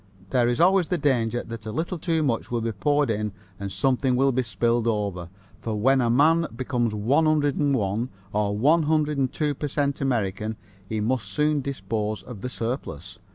[0.31, 3.71] There is always the danger that a little too much will be poured in and
[3.71, 5.29] something will be spilled over,
[5.61, 10.57] for when a man becomes 101 or 102 per cent American
[10.89, 13.19] he must soon dispose of the surplus.